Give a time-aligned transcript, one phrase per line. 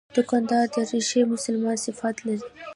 [0.17, 2.47] دوکاندار د رښتیني مسلمان صفات لري.